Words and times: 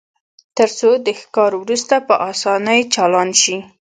ترڅو 0.57 0.89
د 1.05 1.07
ښکار 1.19 1.51
وروسته 1.63 1.95
په 2.07 2.15
اسانۍ 2.31 2.81
چالان 2.93 3.29
شي 3.41 3.57